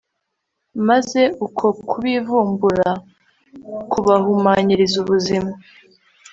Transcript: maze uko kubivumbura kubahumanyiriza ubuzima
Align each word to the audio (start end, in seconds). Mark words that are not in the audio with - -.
maze 0.87 1.21
uko 1.45 1.65
kubivumbura 1.89 2.89
kubahumanyiriza 3.91 4.95
ubuzima 5.03 5.51